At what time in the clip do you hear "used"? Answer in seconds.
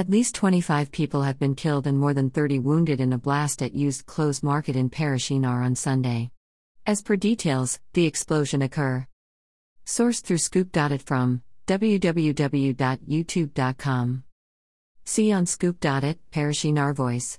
3.74-4.06